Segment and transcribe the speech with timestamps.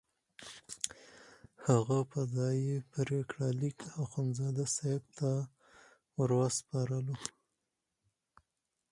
[1.67, 5.29] هغه قضایي پرېکړه لیک اخندزاده صاحب ته
[6.19, 7.15] وروسپارلو.